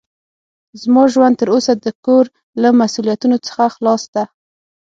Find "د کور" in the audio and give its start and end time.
1.75-2.25